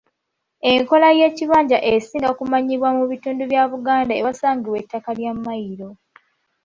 [0.71, 5.89] Enkola ey'ekibanja esinga kumanyibwa mu bitundu bya Buganda ewasangibwa ettaka erya Mailo.